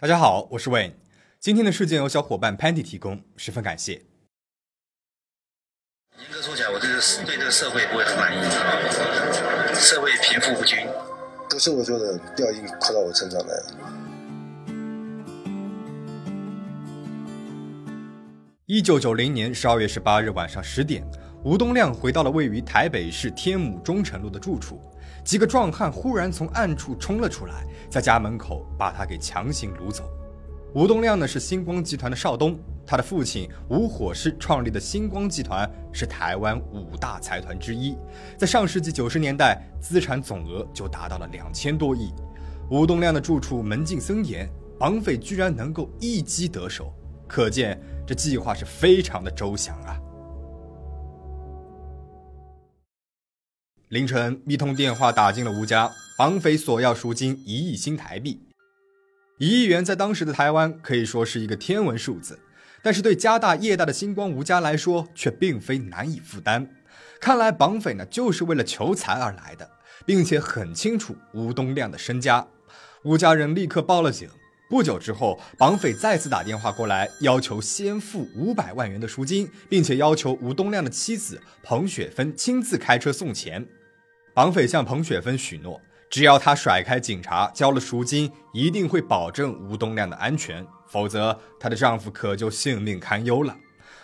[0.00, 0.92] 大家好，我是 Wayne。
[1.40, 3.94] 今天的事件由小伙伴 Pandy 提供，十分感谢。
[6.20, 6.94] 严格说起来，我这个
[7.26, 8.40] 对这个社会不会很满意，
[9.74, 10.86] 社会贫富不均，
[11.50, 13.64] 不是我说的，掉已经扣到我身上来了。
[18.66, 21.02] 一九九零年十二月十八日晚上十点，
[21.48, 24.78] 吴东亮回到了位于台北市天母中城路的住处。
[25.24, 30.04] 几个壮汉忽然从暗处冲了出来，在家门口把他给强行掳走。
[30.74, 32.54] 吴东亮呢是星光集团的少东，
[32.86, 37.96] 他的父亲吴火师创立的星光集团是台湾五大财团之一，
[38.36, 42.12] 在上世纪九十年代资产总额就达到了两千多亿。
[42.70, 44.46] 吴东亮的住处门禁森严，
[44.78, 46.92] 绑匪居然能够一击得手，
[47.26, 49.98] 可见这计划是非常的周详啊。
[53.88, 58.38] 凌晨，一通电话打进了吴家，绑匪索要赎金一亿新台币。
[59.38, 62.38] 一亿元在当时的台湾可以说是一个天文数字，
[62.82, 66.68] 但是对家大业大的星光吴家来说却并非难以负担。
[67.18, 69.70] 看来绑匪呢就是为了求财而来的，
[70.04, 72.46] 并且很清楚吴东亮的身家。
[73.04, 74.28] 吴家人立刻报了警。
[74.68, 83.66] 不久之后，绑匪再次打电话过来，要求先付五百万元的赎金，并且要求吴东亮的妻子彭雪芬亲自开车送钱。
[84.38, 93.56] 绑匪向彭雪芬许诺，只要她甩开警察，交了赎金，一定会保证吴东亮的安全，否则她的丈夫可就性命堪忧了。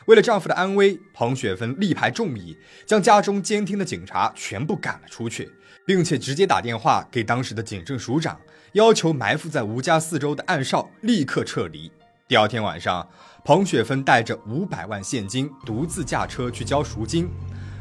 [0.06, 5.48] 为了丈夫的安危，彭雪芬力排众议，将家中监听的警察全部赶了出去，
[5.86, 8.36] 并且直接打电话给当时的警政署长，
[8.72, 11.92] 要求埋伏在吴家四周的暗哨立刻撤离。
[12.26, 13.08] 第二天晚上，
[13.44, 17.30] 彭雪芬带着五百万现金，独自驾车去交赎金。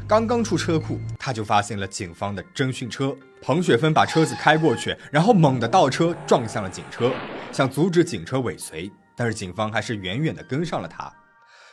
[0.06, 3.16] 刚刚出车库，他就发现了警方的侦讯车。
[3.40, 7.10] 彭雪芬把车子开过去，然后猛地倒车撞向了警车，
[7.50, 11.10] 想阻止警车尾随，但是警方还是远远地跟上了他。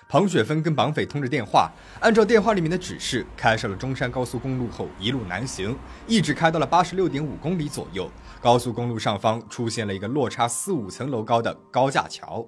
[0.07, 1.69] 彭雪芬跟绑匪通着电话，
[1.99, 8.09] 按照电话里面的指示，开上了中山高速公路后一路南行，一直开到了八十六点五公里左右。
[8.39, 12.45] 高速公路上方出现了一个落差四五层楼高的高架桥，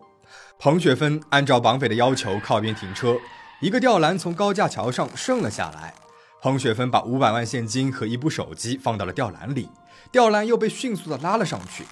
[0.57, 3.18] 彭雪芬按照绑匪的要求靠边停车。
[3.63, 5.94] 一个吊篮从高架桥上顺了下来，
[6.41, 9.69] 彭雪芬把五百万现金和一部手机放到了吊篮里，
[10.12, 11.85] 吊篮又被迅速的拉了上去。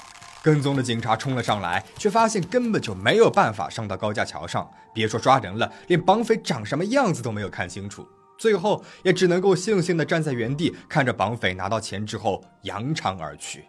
[0.43, 8.05] 跟踪的警察冲了上来，却发现根本就没有办法上到高架桥上，别说抓人了，连绑匪长什么样子都没有看清楚。
[8.37, 13.63] 最后也只能够悻悻地站在原地，看着绑匪拿到钱之后扬长而去。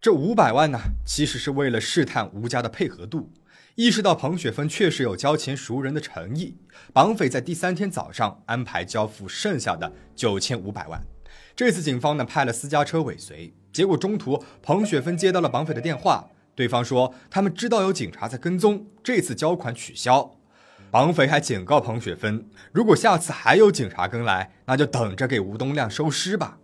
[0.00, 3.30] 这五百万呢，其实是为了试探吴家的配合度。
[3.74, 6.54] 意识到彭雪芬确实有交钱赎人的诚意，
[6.92, 11.00] 绑匪在第三天早上安排交付剩下的九千五百万。
[11.56, 20.36] 这次警方呢派了私家车尾随，结果中途彭雪芬接到了绑匪的电话，对方说他们知道有警察在跟踪，这次交款取消。
[20.90, 26.58] 绑匪还警告彭雪芬，如果下次还有警察跟来，那就等着给吴东亮收尸吧。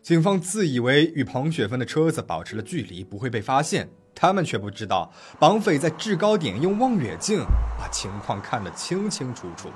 [0.00, 3.90] 警方自以为与彭雪芬的车子保持了距离，不会被发现。
[4.20, 7.44] 他们却不知道，绑匪在制高点用望远镜
[7.78, 9.70] 把情况看得清清楚楚。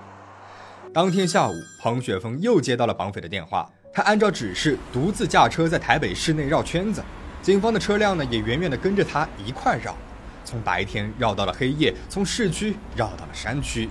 [0.93, 7.01] 当天下午，彭雪峰又接到了绑匪的电话，他按照指示独自驾车在台北市内绕圈子，
[7.41, 9.97] 警方的车辆呢也远远地跟着他一块绕，
[10.45, 13.89] 从白天绕到了黑夜，从市区绕到了山区。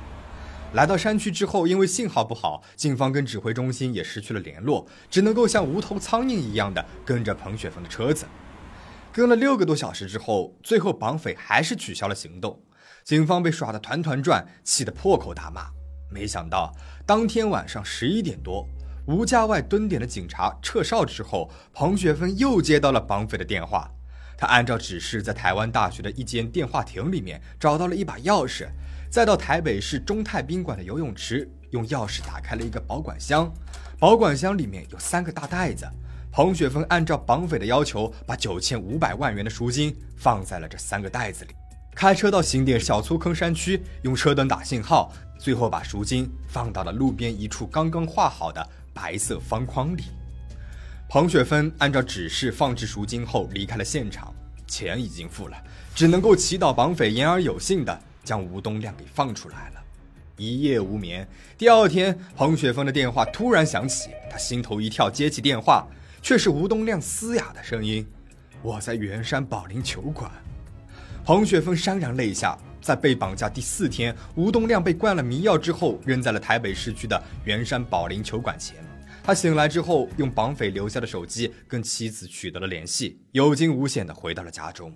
[0.74, 8.26] 来到山区之后，因为信号不好，警方跟指挥中心也失去了联络，只能够像无头苍蝇一样的跟着彭雪峰的车子。
[9.14, 12.62] 跟了六个多小时之后，最后绑匪还是取消了行动，
[13.04, 15.70] 警方被耍得团团转，气得破口大骂。
[16.10, 16.74] 没想到
[17.06, 18.66] 当天晚上十一点多，
[19.08, 23.92] 吴家外蹲点的警察撤哨之后，彭雪芬又接到了绑匪的电话。
[24.38, 28.70] 他按照指示，在台湾大学的一间电话亭里面找到了一把钥匙，
[29.10, 33.54] 再到台北市中泰宾馆的游泳池，用钥匙打开了一个保管箱，
[34.00, 35.86] 保管箱里面有三个大袋子。
[36.32, 41.52] 彭雪芬按照绑匪的要求，把九千五百万元的赎金放在了这三个袋子里，
[41.94, 50.04] 开车到新店小粗坑山区，用车灯打信号，最后把赎金放到了路边一处刚刚画好的白色方框里。
[51.10, 54.34] 彭雪芬按照指示放置赎金后离开了现场，
[54.66, 55.58] 钱已经付了，
[55.94, 59.82] 只能够祈祷绑匪言而有信的将吴东亮给放出来了。
[60.38, 61.28] 一夜无眠，
[61.58, 65.86] 第二天，彭雪芬的电话突然响起，她心头一跳，接起电话。
[66.22, 68.06] 却是吴东亮嘶哑的声音
[68.62, 70.32] ：“我在圆山保龄球馆。”
[71.26, 72.58] 彭雪芬潸然泪下。
[72.82, 78.78] 在被绑架第四天，吴东亮被灌了迷药之后，扔在了台北市区的圆山保龄球馆前。
[79.24, 84.92] 他醒来之后，用绑匪留下的手机跟妻子取得了联系，有惊无险地回到了家中。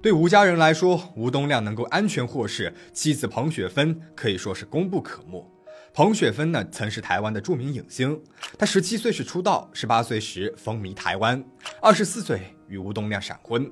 [0.00, 5.44] 对吴家人来说，吴东亮能够安全获释，妻子彭雪芬可以说是功不可没。
[5.92, 8.22] 彭雪芬呢，曾是台湾的著名影星，
[8.56, 11.44] 她十七岁时出道，十八岁时风靡台湾，
[11.82, 13.68] 二十四岁与吴东亮闪婚。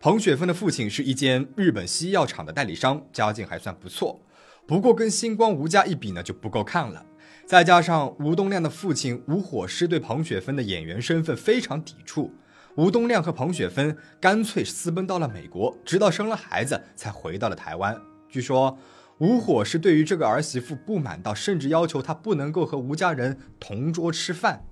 [0.00, 4.20] 彭雪芬的父亲是一间日本西药厂的代理商，家境还算不错，
[4.66, 7.04] 不过跟星光吴家一比呢，就不够看了。
[7.46, 12.32] 再加上吴东亮的父亲吴火狮对彭雪芬的演员身份非常抵触。
[12.76, 18.00] 吴东亮和彭雪芬干脆私奔到了美国，直到生了孩子才回到了台湾。
[18.28, 18.78] 据说
[19.20, 24.64] 吴火是对于这个儿媳妇不满到，甚至要求她不能够和吴家人同桌吃饭。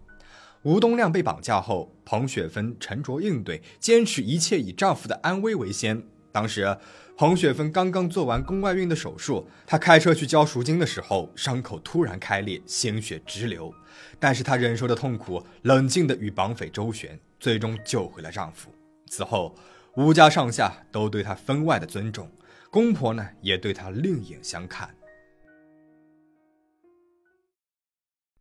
[0.62, 6.02] 吴东亮被绑架后，彭雪芬沉着应对，坚持一切以丈夫的安危为先。
[6.32, 6.78] 当时
[7.16, 13.72] 彭雪芬刚刚做完宫外孕的手术，她开车去交赎金的时候，伤口突然开裂，鲜血直流。
[14.18, 17.18] 但是她忍受着痛苦，冷静地与绑匪周旋。
[17.38, 18.70] 最终救回了丈夫。
[19.06, 19.54] 此后，
[19.94, 22.28] 吴家上下都对她分外的尊重，
[22.70, 24.94] 公婆呢也对他另眼相看。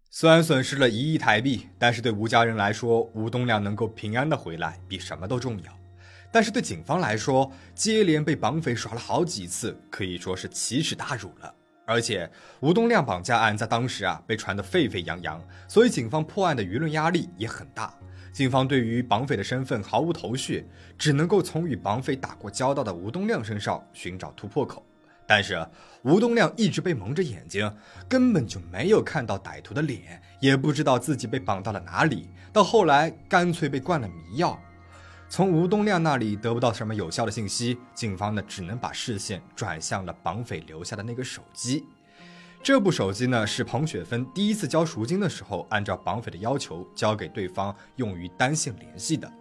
[0.10, 5.72] 虽然损失了一亿台币，但是对吴家人来说，吴东亮能够平安的回来比什么都重要。
[6.32, 11.54] 但是对警方来说，接连被绑匪耍了好几次，可以说是奇耻大辱了。
[11.86, 17.98] 而且，吴东亮绑架案在当时啊被传得沸沸扬扬，所以警方破案的舆论压力也很大。
[18.32, 20.66] 警方对于绑匪的身份毫无头绪，
[20.98, 24.86] 只能够从与绑匪打过交道的吴东亮身上寻找突破口。
[25.26, 25.68] 但是
[26.04, 27.70] 吴东亮一直被蒙着眼睛，
[28.08, 32.30] 根本就没有看到歹徒的脸，也不知道自己被绑到了哪里。
[32.54, 34.58] 到后来，干脆被灌了迷药。
[35.28, 41.84] 从吴东亮那里得不到什么有效的信息，警方呢只能把视线转向了绑匪留下的那个手机。
[42.64, 49.32] 这部手机呢，是彭雪芬第一次交赎金的时候，按照绑匪的要求交给对方用于单线联系的。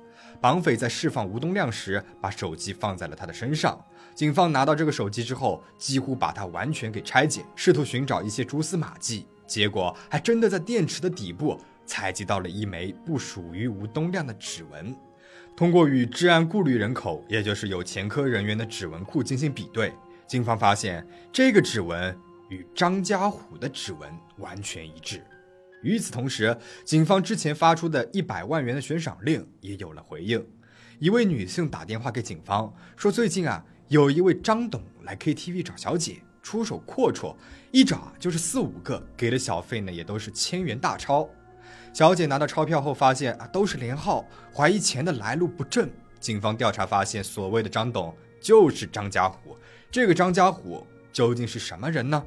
[0.40, 3.82] 绑匪在释放吴东亮时，把手机放在了他的身上。
[4.14, 9.26] 警方拿到这个手机之后，几乎把它完全给拆解，试图寻找一些蛛丝马迹。
[9.46, 14.94] 结果还真的在电池的底部采集到了一枚不属于吴东亮的指纹。
[15.56, 19.92] 通过与治安顾虑人口，也就是有前科人员的指纹库进行比对，
[20.26, 22.16] 警方发现这个指纹。
[22.48, 25.22] 与张家虎的指纹完全一致。
[25.82, 30.44] 与此同时，警方之前发出的一百万元的悬赏令也有了回应。
[30.98, 37.36] 一位女性打电话给警方说：“最近啊，有一位张董来 KTV 找小姐，出手阔绰，
[37.70, 41.28] 一找就是四五个，给的小费呢也都是千元大钞。”
[41.92, 45.88] 小姐拿到钞票后发现啊都是连号，怀疑钱的来路不正。
[46.18, 49.56] 警方调查发现，所谓的张董就是张家虎。
[49.90, 52.24] 这个张家虎究竟是什么人呢？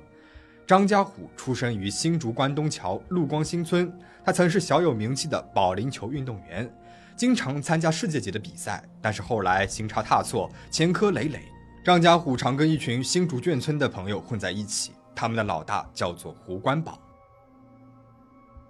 [0.69, 3.91] 张家虎出生于新竹关东桥陆光新村，
[4.23, 6.71] 他曾是小有名气的保龄球运动员，
[7.15, 8.83] 经常参加世界级的比赛。
[9.01, 11.41] 但是后来行差踏错，前科累累。
[11.83, 16.99] 张家虎常跟一群新竹眷村的朋友混在一起，他们的老大叫做胡关宝。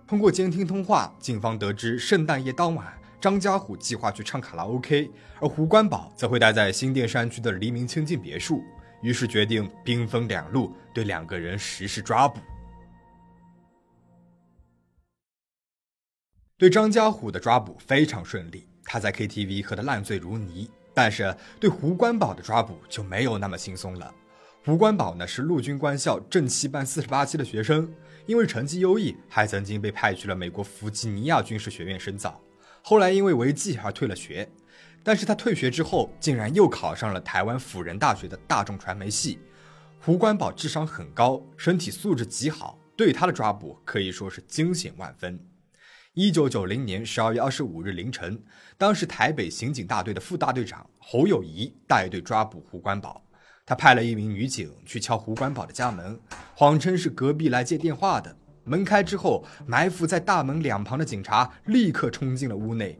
[0.07, 5.11] 通过监听通话，警方得知圣诞夜当晚，张家虎计划去唱卡拉 OK，
[5.41, 8.63] 而胡关宝则会待在新店山区的黎明清净别墅。
[9.01, 12.39] 于是决定兵分两路，对两个人实施抓捕。
[16.57, 20.69] 对张家虎的抓捕非常顺利，他在 KTV 喝得烂醉如泥。
[20.93, 24.13] 但是对胡关宝的抓捕就没有那么轻松了。
[24.65, 27.89] 胡关宝呢是陆军官校正七班四十八期的学生，
[28.25, 32.41] 因为成绩优异，还曾经被派去了美国弗吉尼亚军事学院深造，
[32.81, 34.49] 后来因为违纪而退了学。
[35.03, 39.39] 但是他退学之后，竟然又考上了台湾辅仁大学的大众传媒系。
[39.99, 45.39] 胡关宝智商很高，身体素质极好，对他的抓捕可以说是惊险万分。
[46.13, 48.41] 一九九零年十二月二十五日凌晨，
[48.77, 53.23] 当时台北刑警大队的副大队长侯友谊带队抓捕胡关宝。
[53.65, 56.19] 他派了一名女警去敲胡关宝的家门，
[56.55, 58.35] 谎称是隔壁来接电话的。
[58.63, 62.99] 门开之后，埋伏在大门两旁的警察立刻冲进了屋内。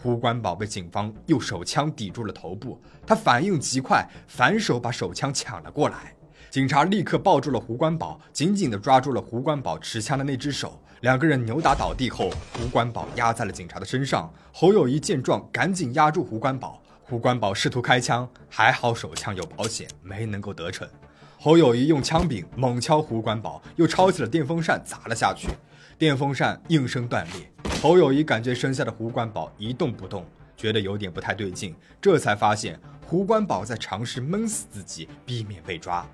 [0.00, 6.14] 胡关宝被警方用手枪抵住了头部，他反应极快，反手把手枪抢了过来。
[6.50, 10.80] 警察立刻抱住了胡关宝，紧紧地抓住了胡关宝持枪的那只手。
[11.00, 14.32] 两个人扭打倒地后，胡关宝压在了警察的身上。
[14.52, 16.80] 侯友谊见状，赶紧压住胡关宝。
[17.02, 20.88] 胡关宝试图开枪，还好手枪有保险，没能够得逞。
[21.36, 25.48] 侯友谊用枪柄猛敲胡关宝，又抄起了电风扇砸了下去。
[25.96, 27.50] 电风扇应声断裂，
[27.80, 36.04] 侯友谊感觉身下的胡关宝一动不动，觉得有点不太对劲，这才发现胡关宝在尝试闷死自己，避免被抓。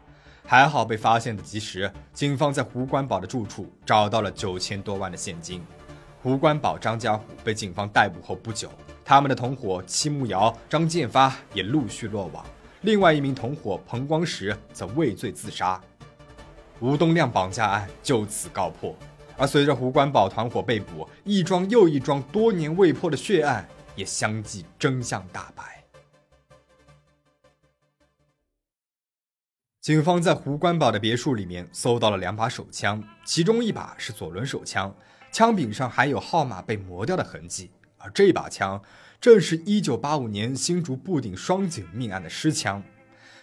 [0.44, 5.62] 还好被发现的及时，警方在胡关宝的住处找到了九千多万的现金。
[6.22, 8.70] 胡关宝、张家虎被警方逮捕后不久，
[9.02, 12.44] 他们的同伙戚慕瑶、张建发也陆续落网，
[12.82, 15.80] 另外一名同伙彭光石则畏罪自杀。
[16.80, 18.94] 吴东亮绑架案就此告破。
[19.36, 25.84] 而随着胡关宝团伙被捕，一桩又一桩多年未破的血案也相继真相大白。
[29.80, 34.94] 警方在胡关宝的别墅里面搜到了两把手枪，其中一把是左轮手枪，
[35.30, 37.70] 枪柄上还有号码被磨掉的痕迹。
[37.98, 38.82] 而这把枪
[39.20, 42.82] 正是1985年新竹布顶双井命案的尸枪。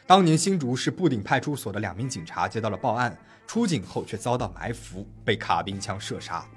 [0.07, 3.17] 当年新竹市布顶派出所的两名警察接到了报案。
[3.51, 6.48] 出警后却遭到埋伏，被卡宾枪射杀，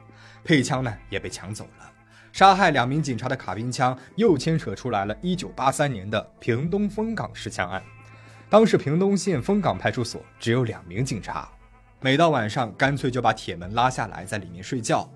[0.44, 1.92] 配枪呢也被抢走了。
[2.32, 7.82] 杀害两名警察的卡宾枪又牵扯出来了1983年的屏东丰港失枪案。
[8.48, 11.48] 当时屏东县丰港派出所只有两名警察，
[12.00, 15.10] 每到晚上干脆就把铁门拉下来，在里面睡觉。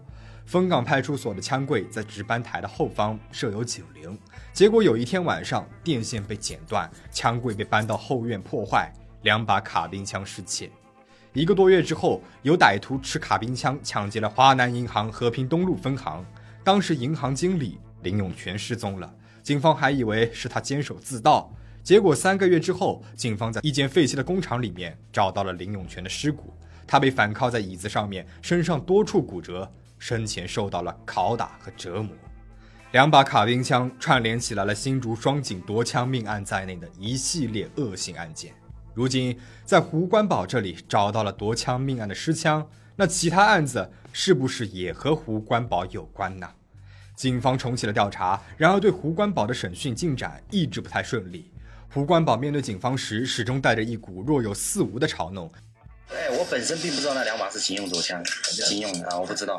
[0.47, 4.18] 丰港派出所的枪柜在值班台的后方设有警铃，
[4.52, 8.92] 结果有一天晚上电线被剪断，枪柜被搬到后院破坏，
[9.23, 10.68] 两把卡宾枪失窃。
[11.38, 16.26] 一个多月之后，有歹徒持卡宾枪抢劫了华南银行和平东路分行。
[16.64, 21.49] 当时银行经理林永全失踪了，警方还以为是他监守自盗。
[21.85, 26.52] 结果三个月之后，警方在一间废弃的工厂里面找到了林永全的尸骨。
[26.88, 32.11] 他被反铐在椅子上面，身上多处骨折，生前受到了拷打和折磨。
[32.90, 38.52] 两把卡宾枪串联起来了新竹双井夺枪命案在内的一系列恶性案件。
[38.99, 46.50] 如今在胡关宝这里找到了夺枪命案的尸枪，那其他案子是不是也和胡关宝有关呢？
[47.14, 51.52] 警方重启了调查，然而对胡关宝的审讯进展一直不太顺利。
[51.88, 55.49] 胡关宝面对警方时，始终带着一股若有似无的嘲弄。
[56.28, 58.23] 哎，我本身并不知道那两把是警用手枪，
[58.68, 59.58] 警用的啊，我不知道，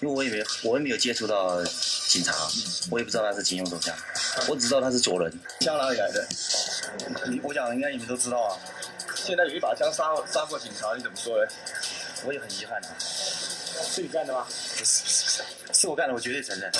[0.00, 1.62] 因为我也没我也没有接触到
[2.08, 2.32] 警察，
[2.90, 3.94] 我也不知道他是警用手枪，
[4.48, 5.30] 我只知道他是左轮。
[5.60, 6.26] 枪哪里来的？
[7.28, 8.56] 你我想应该你们都知道啊。
[9.14, 11.50] 现在有一把枪杀杀过警察，你怎么说呢？
[12.24, 12.88] 我也很遗憾啊。
[12.98, 14.46] 是你干的吗？
[14.48, 15.30] 不是不是不
[15.74, 16.72] 是，是我干的，我绝对承认。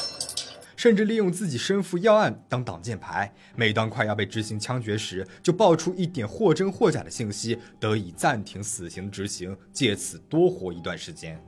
[0.87, 11.43] 甚至利用自己身负要案当挡箭牌，每当快要被执行枪决时，就爆出一点或真或假的信息，得以暂停死刑执行，借此多活一段时间。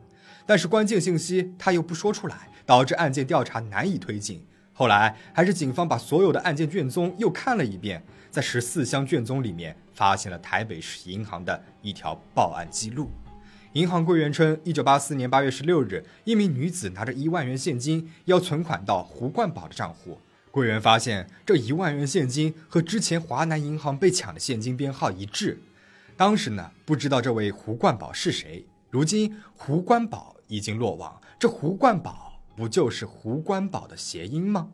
[0.45, 4.45] 但是关键信息他又不说出来，导致案件调查难以推进。
[4.73, 8.03] 后来还是警方把所有的案件卷宗又看了一遍，
[8.33, 9.77] 在十四箱卷宗里面。
[9.95, 13.11] 发现了台北市银行的一条报案记录。
[13.75, 20.19] 银行柜员称，一九八四年八月十六日，一名女子拿着一万元现金要存款到胡冠宝的账户。
[20.51, 25.61] 柜员发现这一万元现金和之前华南银行被抢的现金编号一致。
[26.17, 28.65] 当时呢，不知道这位胡冠宝是谁。
[28.91, 34.71] 如今胡冠宝已经落网，这胡冠宝不就是胡冠宝的谐音吗？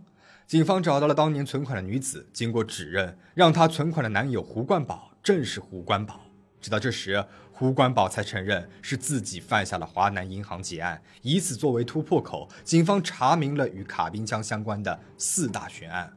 [0.46, 5.10] 警方找到了当年存款的女子，经过指认，让她存款的男友胡冠宝。
[5.22, 6.20] 正是胡冠宝。
[6.64, 16.10] 直到这时，胡关宝才承认是自己犯下了华南银行劫案，以此作为突破口，警方查明了与卡宾枪相关的四大悬案。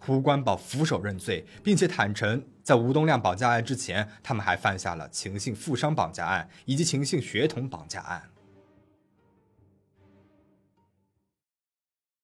[0.00, 8.24] 胡关宝俯首认罪，并且坦诚，在吴东亮绑架案之前，他们还犯下了秦姓富商绑架案以及秦姓血统绑架案。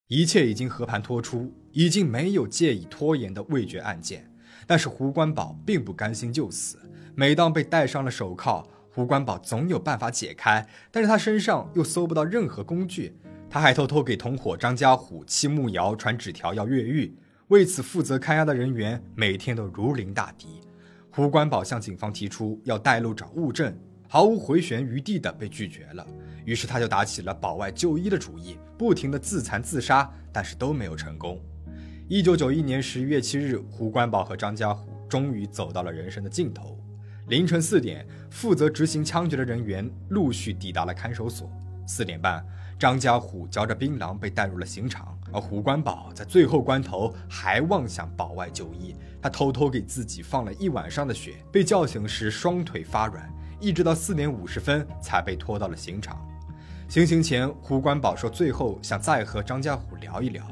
[0.08, 4.27] 一切已经和盘托出，已经没有借以拖延的未决案件。
[4.68, 6.78] 但是胡关宝并不甘心就此，
[7.14, 13.16] 每当被戴上了手铐，胡关宝总有办法解开，但是他身上又搜不到任何工具。
[13.48, 20.60] 他还偷偷给同伙张家虎、戚慕瑶传纸条要越狱，为此负责看押的人员每天都如临大敌。
[21.10, 23.74] 胡关宝向警方提出要带路找物证，
[24.06, 26.06] 毫无回旋余地的被拒绝了。
[26.44, 31.40] 于是他就打起了保外就医的主意，不停的自残自杀，但是都没有成功。
[32.10, 36.74] 一九九一年十一月七日，胡关宝和张家虎终于走到了人生的尽头。
[37.26, 41.52] 凌晨四点，负责执行枪决的人员陆续抵达了看守所。
[41.86, 42.42] 四点半，
[42.78, 48.96] 张家虎嚼着槟榔被带入了刑场，而胡关宝在最后关头还妄想保外就医。
[49.20, 56.26] 他偷偷给自己放了一晚上的血，被叫醒时双腿发软，一直到四点五十分才被拖到了刑场。
[56.88, 60.42] 行刑前，胡关宝说最后想再和张家虎聊一聊。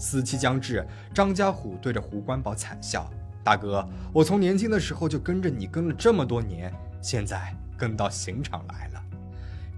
[0.00, 3.08] 死期将至，张家虎对着胡关宝惨笑
[3.44, 9.02] ：“大哥，我从年轻的时候就跟着你跟了这么多年，现在跟到刑场来了。”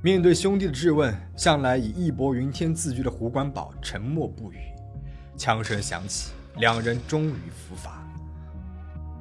[0.00, 4.58] 面对兄弟的质问，向来以义薄云天自居的胡关宝沉默不语。
[5.36, 8.02] 枪声响起，两人终于伏法。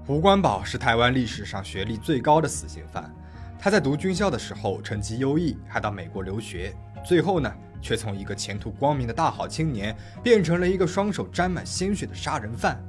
[0.05, 3.12] 胡关宝是台湾历史上学历最高的死刑犯，
[3.60, 7.53] 他在读军校的时候成绩优异，还到美国留学，最后呢？
[7.84, 12.79] 却从一个前途光明的大好青年变成了一个双手沾满鲜血的杀人犯。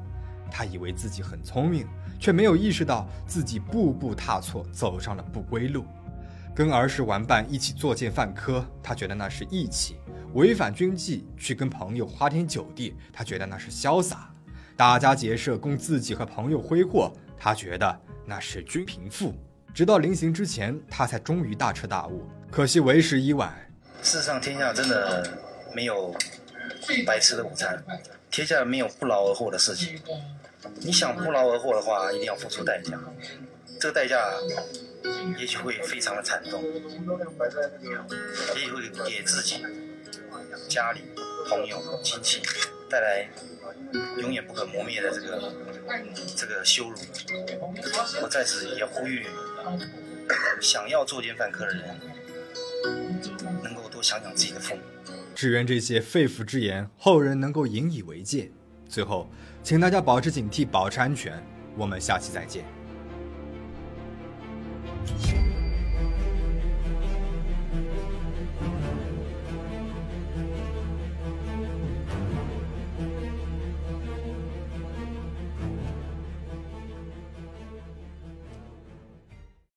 [0.50, 1.88] 他以为自己很聪明，
[2.20, 5.86] 却没有意识到自己步步踏错，走上了不归路。
[6.54, 9.94] 跟儿时玩伴一起作奸犯科，他觉得那是义气；
[10.34, 14.30] 违反军纪去跟朋友花天酒地，他觉得那是潇洒；
[14.76, 19.34] 打家劫舍供自己和朋友挥霍，他觉得那是君贫富。
[19.72, 22.28] 直到临行之前，他才终于大彻大悟。
[22.50, 23.71] 可惜为时已晚。
[24.02, 25.26] 事实上，天下真的
[25.72, 26.14] 没有
[27.06, 27.82] 白吃的午餐，
[28.30, 30.00] 天下没有不劳而获的事情。
[30.76, 32.98] 你想不劳而获的话，一定要付出代价。
[33.80, 34.32] 这个代价
[35.38, 36.62] 也许会非常的惨重，
[38.54, 39.64] 也许会给自己、
[40.68, 41.00] 家里、
[41.48, 42.42] 朋友、亲戚
[42.90, 43.28] 带来
[44.18, 45.52] 永远不可磨灭的这个
[46.36, 46.96] 这个羞辱。
[48.20, 49.26] 我在此也呼吁，
[50.60, 52.00] 想要作奸犯科的人，
[54.02, 54.82] 想想自己的父母。
[55.34, 58.50] 只愿这些肺腑之言，后人能够引以为戒。
[58.88, 59.30] 最后，
[59.62, 61.42] 请大家保持警惕，保持安全。
[61.76, 62.64] 我们下期再见。